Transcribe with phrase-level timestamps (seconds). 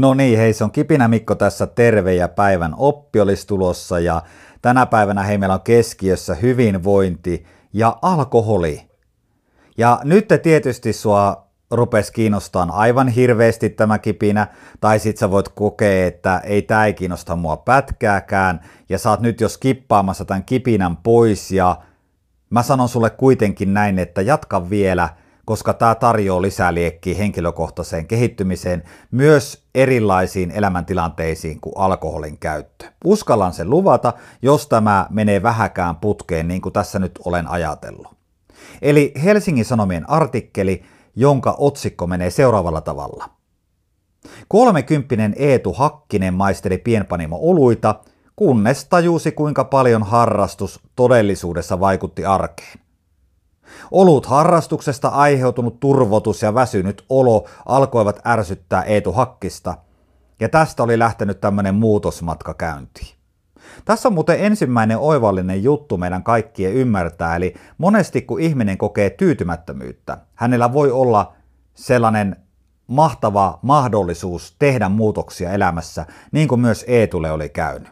[0.00, 4.22] No niin, hei se on Kipinä Mikko tässä terve ja päivän oppi olisi tulossa ja
[4.62, 8.90] tänä päivänä hei meillä on keskiössä hyvinvointi ja alkoholi.
[9.78, 14.46] Ja nyt te tietysti sua rupes kiinnostaa aivan hirveästi tämä kipinä,
[14.80, 19.40] tai sit sä voit kokea, että ei tää ei kiinnosta mua pätkääkään, ja oot nyt
[19.40, 21.76] jo skippaamassa tämän kipinän pois, ja
[22.50, 25.08] mä sanon sulle kuitenkin näin, että jatka vielä–
[25.48, 32.86] koska tämä tarjoaa lisää liekkiä henkilökohtaiseen kehittymiseen myös erilaisiin elämäntilanteisiin kuin alkoholin käyttö.
[33.04, 34.12] Uskallan sen luvata,
[34.42, 38.06] jos tämä menee vähäkään putkeen niin kuin tässä nyt olen ajatellut.
[38.82, 40.82] Eli Helsingin Sanomien artikkeli,
[41.16, 43.30] jonka otsikko menee seuraavalla tavalla.
[44.48, 47.94] Kolmekymppinen Eetu Hakkinen maisteli pienpanimo oluita,
[48.36, 52.87] kunnes tajusi kuinka paljon harrastus todellisuudessa vaikutti arkeen.
[53.90, 59.74] Olut harrastuksesta aiheutunut turvotus ja väsynyt olo alkoivat ärsyttää Eetu Hakkista,
[60.40, 63.18] ja tästä oli lähtenyt tämmöinen muutosmatka käyntiin.
[63.84, 70.18] Tässä on muuten ensimmäinen oivallinen juttu meidän kaikkien ymmärtää, eli monesti kun ihminen kokee tyytymättömyyttä,
[70.34, 71.32] hänellä voi olla
[71.74, 72.36] sellainen
[72.86, 77.88] mahtava mahdollisuus tehdä muutoksia elämässä, niin kuin myös Eetulle oli käynyt.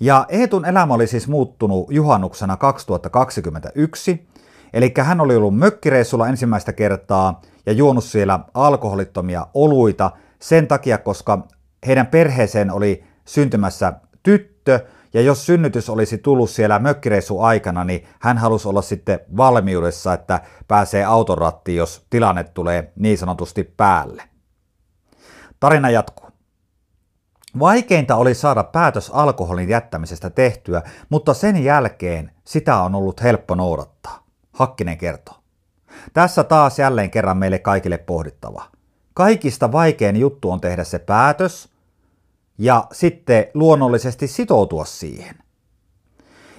[0.00, 4.28] Ja Eetun elämä oli siis muuttunut juhannuksena 2021,
[4.74, 11.46] Eli hän oli ollut mökkireissulla ensimmäistä kertaa ja juonut siellä alkoholittomia oluita sen takia, koska
[11.86, 14.80] heidän perheeseen oli syntymässä tyttö,
[15.14, 20.40] ja jos synnytys olisi tullut siellä mökkireissu aikana, niin hän halusi olla sitten valmiudessa, että
[20.68, 24.22] pääsee autorattiin, jos tilanne tulee niin sanotusti päälle.
[25.60, 26.30] Tarina jatkuu.
[27.58, 34.23] Vaikeinta oli saada päätös alkoholin jättämisestä tehtyä, mutta sen jälkeen sitä on ollut helppo noudattaa.
[34.54, 35.34] Hakkinen kertoo.
[36.12, 38.64] Tässä taas jälleen kerran meille kaikille pohdittava.
[39.14, 41.68] Kaikista vaikein juttu on tehdä se päätös
[42.58, 45.36] ja sitten luonnollisesti sitoutua siihen.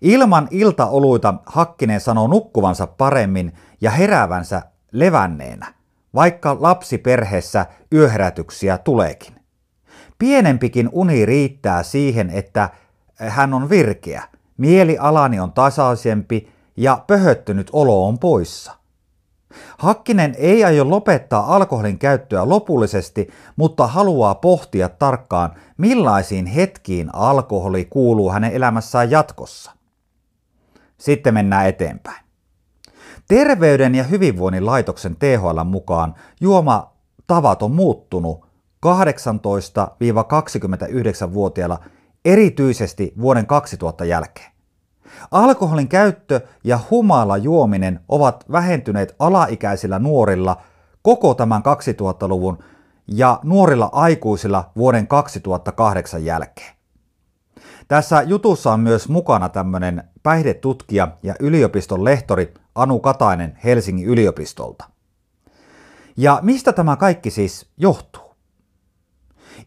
[0.00, 5.74] Ilman iltaoluita Hakkinen sanoo nukkuvansa paremmin ja heräävänsä levänneenä,
[6.14, 9.34] vaikka lapsiperheessä yöherätyksiä tuleekin.
[10.18, 12.70] Pienempikin uni riittää siihen, että
[13.28, 14.22] hän on virkeä,
[14.56, 18.80] mielialani on tasaisempi ja pöhöttynyt olo on poissa.
[19.78, 28.30] Hakkinen ei aio lopettaa alkoholin käyttöä lopullisesti, mutta haluaa pohtia tarkkaan, millaisiin hetkiin alkoholi kuuluu
[28.30, 29.72] hänen elämässään jatkossa.
[30.98, 32.24] Sitten mennään eteenpäin.
[33.28, 36.92] Terveyden ja hyvinvoinnin laitoksen THL mukaan juoma
[37.26, 38.46] tavat on muuttunut
[38.86, 41.78] 18-29-vuotiailla
[42.24, 44.49] erityisesti vuoden 2000 jälkeen.
[45.30, 50.56] Alkoholin käyttö ja humala juominen ovat vähentyneet alaikäisillä nuorilla
[51.02, 52.58] koko tämän 2000-luvun
[53.06, 56.74] ja nuorilla aikuisilla vuoden 2008 jälkeen.
[57.88, 64.84] Tässä jutussa on myös mukana tämmöinen päihdetutkija ja yliopiston lehtori Anu Katainen Helsingin yliopistolta.
[66.16, 68.34] Ja mistä tämä kaikki siis johtuu?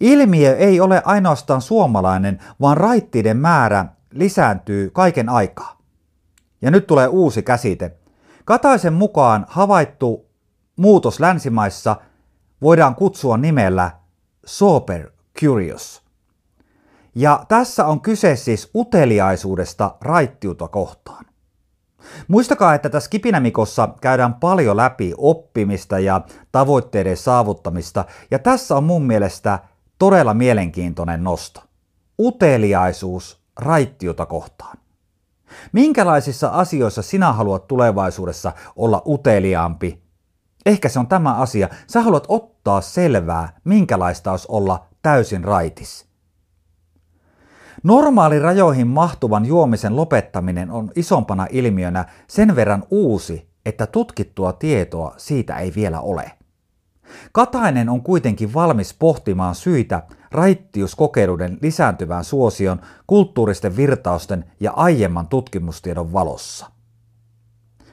[0.00, 5.78] Ilmiö ei ole ainoastaan suomalainen, vaan raittiiden määrä lisääntyy kaiken aikaa.
[6.62, 7.96] Ja nyt tulee uusi käsite.
[8.44, 10.26] Kataisen mukaan havaittu
[10.76, 11.96] muutos länsimaissa
[12.62, 13.90] voidaan kutsua nimellä
[14.46, 16.02] sober curious.
[17.14, 21.24] Ja tässä on kyse siis uteliaisuudesta raittiuta kohtaan.
[22.28, 26.20] Muistakaa, että tässä Kipinämikossa käydään paljon läpi oppimista ja
[26.52, 29.58] tavoitteiden saavuttamista, ja tässä on mun mielestä
[29.98, 31.60] todella mielenkiintoinen nosto.
[32.18, 34.78] Uteliaisuus raittiota kohtaan.
[35.72, 40.02] Minkälaisissa asioissa sinä haluat tulevaisuudessa olla uteliaampi?
[40.66, 41.68] Ehkä se on tämä asia.
[41.86, 46.06] Sä haluat ottaa selvää, minkälaista olisi olla täysin raitis.
[47.82, 55.58] Normaali rajoihin mahtuvan juomisen lopettaminen on isompana ilmiönä sen verran uusi, että tutkittua tietoa siitä
[55.58, 56.32] ei vielä ole.
[57.32, 66.66] Katainen on kuitenkin valmis pohtimaan syitä raittiuskokeiluiden lisääntyvään suosion kulttuuristen virtausten ja aiemman tutkimustiedon valossa.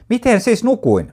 [0.08, 1.12] Miten siis nukuin?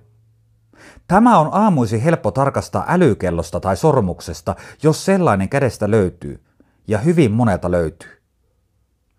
[1.07, 6.43] Tämä on aamuisi helppo tarkastaa älykellosta tai sormuksesta, jos sellainen kädestä löytyy,
[6.87, 8.21] ja hyvin monelta löytyy.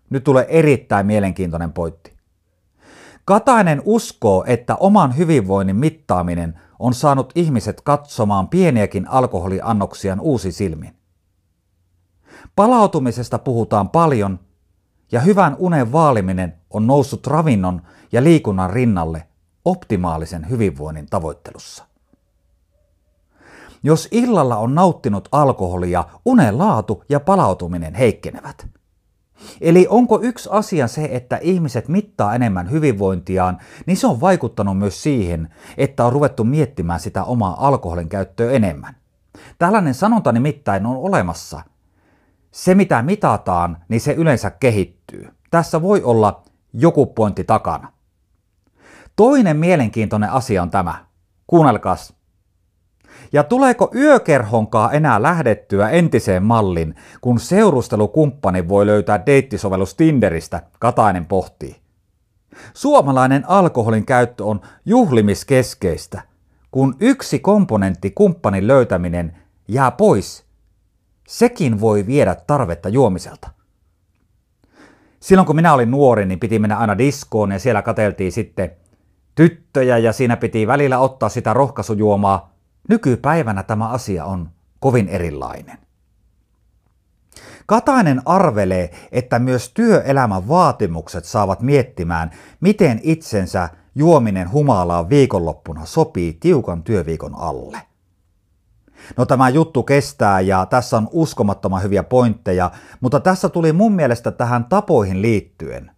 [0.09, 2.19] Nyt tulee erittäin mielenkiintoinen pointti.
[3.25, 10.95] Katainen uskoo, että oman hyvinvoinnin mittaaminen on saanut ihmiset katsomaan pieniäkin alkoholiannoksiaan uusi silmin.
[12.55, 14.39] Palautumisesta puhutaan paljon
[15.11, 17.81] ja hyvän unen vaaliminen on noussut ravinnon
[18.11, 19.27] ja liikunnan rinnalle
[19.65, 21.85] optimaalisen hyvinvoinnin tavoittelussa.
[23.83, 28.67] Jos illalla on nauttinut alkoholia, unen laatu ja palautuminen heikkenevät.
[29.61, 35.03] Eli onko yksi asia se, että ihmiset mittaa enemmän hyvinvointiaan, niin se on vaikuttanut myös
[35.03, 38.95] siihen, että on ruvettu miettimään sitä omaa alkoholin käyttöä enemmän.
[39.57, 41.61] Tällainen sanonta nimittäin on olemassa.
[42.51, 45.29] Se mitä mitataan, niin se yleensä kehittyy.
[45.51, 46.43] Tässä voi olla
[46.73, 47.91] joku pointti takana.
[49.15, 51.05] Toinen mielenkiintoinen asia on tämä.
[51.47, 52.18] Kuunnelkaas.
[53.31, 61.75] Ja tuleeko yökerhonkaa enää lähdettyä entiseen mallin, kun seurustelukumppani voi löytää deittisovellus Tinderistä, Katainen pohtii.
[62.73, 66.21] Suomalainen alkoholin käyttö on juhlimiskeskeistä,
[66.71, 69.37] kun yksi komponentti kumppanin löytäminen
[69.67, 70.45] jää pois.
[71.27, 73.49] Sekin voi viedä tarvetta juomiselta.
[75.19, 78.71] Silloin kun minä olin nuori, niin piti mennä aina diskoon ja siellä kateltiin sitten
[79.35, 82.53] tyttöjä ja siinä piti välillä ottaa sitä rohkaisujuomaa.
[82.89, 84.49] Nykypäivänä tämä asia on
[84.79, 85.77] kovin erilainen.
[87.65, 92.31] Katainen arvelee, että myös työelämän vaatimukset saavat miettimään,
[92.61, 97.81] miten itsensä juominen humalaan viikonloppuna sopii tiukan työviikon alle.
[99.17, 102.71] No tämä juttu kestää ja tässä on uskomattoman hyviä pointteja,
[103.01, 105.91] mutta tässä tuli mun mielestä tähän tapoihin liittyen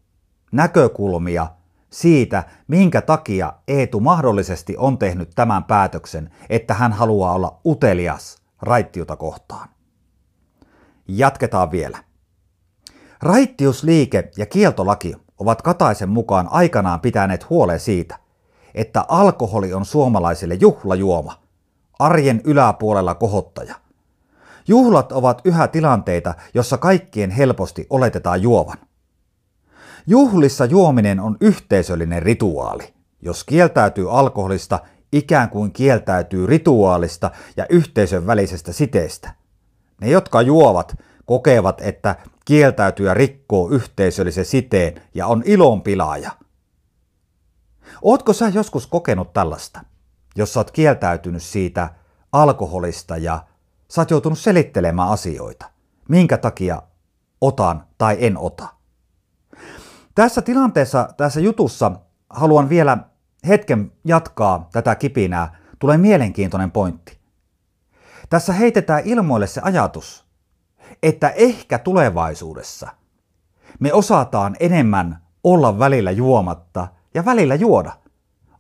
[0.52, 1.48] näkökulmia
[1.92, 9.16] siitä, minkä takia Eetu mahdollisesti on tehnyt tämän päätöksen, että hän haluaa olla utelias raittiuta
[9.16, 9.70] kohtaan.
[11.08, 12.04] Jatketaan vielä.
[13.22, 18.20] Raittiusliike ja kieltolaki ovat Kataisen mukaan aikanaan pitäneet huolen siitä,
[18.76, 21.42] että alkoholi on suomalaisille juhlajuoma,
[22.00, 23.76] arjen yläpuolella kohottaja.
[24.68, 28.78] Juhlat ovat yhä tilanteita, jossa kaikkien helposti oletetaan juovan.
[30.08, 32.94] Juhlissa juominen on yhteisöllinen rituaali.
[33.22, 34.80] Jos kieltäytyy alkoholista,
[35.12, 39.34] ikään kuin kieltäytyy rituaalista ja yhteisön välisestä siteestä.
[40.02, 40.96] Ne, jotka juovat,
[41.26, 42.16] kokevat, että
[42.46, 46.32] kieltäytyjä rikkoo yhteisöllisen siteen ja on ilonpilaaja.
[48.02, 49.82] Ootko sä joskus kokenut tällaista,
[50.36, 51.90] jos sä oot kieltäytynyt siitä
[52.32, 53.46] alkoholista ja
[53.88, 55.66] sä oot joutunut selittelemään asioita,
[56.10, 56.82] minkä takia
[57.42, 58.81] otan tai en ota?
[60.16, 61.92] Tässä tilanteessa, tässä jutussa
[62.30, 62.98] haluan vielä
[63.48, 65.56] hetken jatkaa tätä kipinää.
[65.80, 67.20] Tulee mielenkiintoinen pointti.
[68.30, 70.26] Tässä heitetään ilmoille se ajatus,
[71.04, 72.90] että ehkä tulevaisuudessa
[73.80, 77.92] me osataan enemmän olla välillä juomatta ja välillä juoda.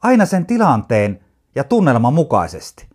[0.02, 1.20] Aina sen tilanteen
[1.56, 2.90] ja tunnelman mukaisesti.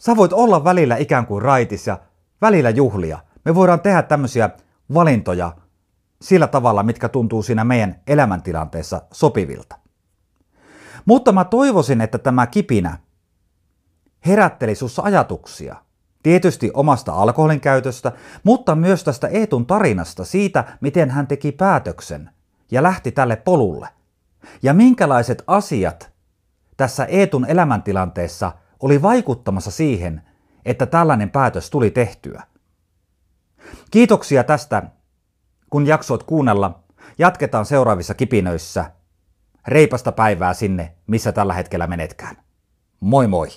[0.00, 1.98] Sä voit olla välillä ikään kuin raitis ja
[2.40, 3.18] välillä juhlia.
[3.44, 4.50] Me voidaan tehdä tämmöisiä
[4.94, 5.52] valintoja
[6.22, 9.78] sillä tavalla, mitkä tuntuu siinä meidän elämäntilanteessa sopivilta.
[11.04, 12.98] Mutta mä toivoisin, että tämä kipinä
[14.26, 15.76] herätteli sussa ajatuksia–
[16.22, 18.12] Tietysti omasta alkoholin käytöstä,
[18.44, 22.30] mutta myös tästä Eetun tarinasta siitä, miten hän teki päätöksen
[22.70, 23.88] ja lähti tälle polulle.
[24.62, 26.12] Ja minkälaiset asiat
[26.76, 30.22] tässä Eetun elämäntilanteessa oli vaikuttamassa siihen,
[30.64, 32.42] että tällainen päätös tuli tehtyä.
[33.90, 34.82] Kiitoksia tästä,
[35.72, 36.82] kun jaksoit kuunnella.
[37.18, 38.90] Jatketaan seuraavissa kipinöissä.
[39.68, 42.36] Reipasta päivää sinne, missä tällä hetkellä menetkään.
[43.00, 43.48] Moi moi!